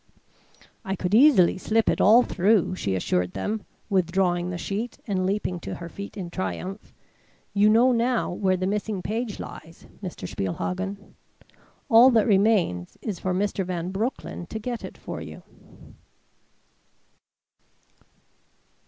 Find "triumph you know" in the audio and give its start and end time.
6.31-7.91